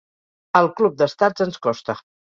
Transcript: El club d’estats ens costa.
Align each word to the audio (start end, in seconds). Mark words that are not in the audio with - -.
El 0.61 0.69
club 0.79 0.97
d’estats 1.03 1.45
ens 1.47 1.61
costa. 1.67 2.01